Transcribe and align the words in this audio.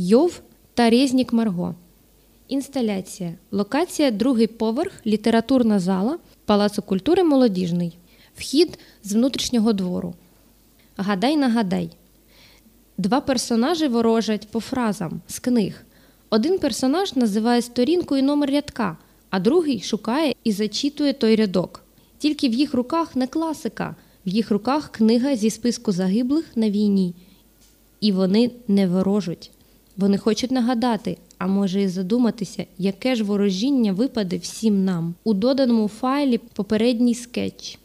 Йов 0.00 0.40
та 0.74 0.90
Резнік 0.90 1.32
Марго. 1.32 1.74
Інсталяція. 2.48 3.34
Локація 3.50 4.10
другий 4.10 4.46
поверх, 4.46 5.06
літературна 5.06 5.78
зала 5.78 6.18
Палацу 6.44 6.82
культури 6.82 7.24
Молодіжний. 7.24 7.98
Вхід 8.36 8.78
з 9.04 9.12
внутрішнього 9.12 9.72
двору. 9.72 10.14
Гадай 10.96 11.36
нагадай. 11.36 11.90
Два 12.98 13.20
персонажі 13.20 13.88
ворожать 13.88 14.48
по 14.48 14.60
фразам 14.60 15.20
з 15.28 15.38
книг. 15.38 15.84
Один 16.30 16.58
персонаж 16.58 17.16
називає 17.16 17.62
сторінку 17.62 18.16
і 18.16 18.22
номер 18.22 18.50
рядка, 18.50 18.96
а 19.30 19.40
другий 19.40 19.80
шукає 19.80 20.34
і 20.44 20.52
зачитує 20.52 21.12
той 21.12 21.36
рядок. 21.36 21.84
Тільки 22.18 22.48
в 22.48 22.52
їх 22.52 22.74
руках 22.74 23.16
не 23.16 23.26
класика, 23.26 23.96
в 24.26 24.28
їх 24.28 24.50
руках 24.50 24.92
книга 24.92 25.36
зі 25.36 25.50
списку 25.50 25.92
загиблих 25.92 26.56
на 26.56 26.70
війні. 26.70 27.14
І 28.00 28.12
вони 28.12 28.50
не 28.68 28.88
ворожуть. 28.88 29.50
Вони 29.98 30.18
хочуть 30.18 30.50
нагадати, 30.50 31.16
а 31.38 31.46
може 31.46 31.82
і 31.82 31.88
задуматися, 31.88 32.64
яке 32.78 33.14
ж 33.14 33.24
ворожіння 33.24 33.92
випаде 33.92 34.36
всім 34.36 34.84
нам 34.84 35.14
у 35.24 35.34
доданому 35.34 35.88
файлі 35.88 36.38
попередній 36.38 37.14
скетч. 37.14 37.78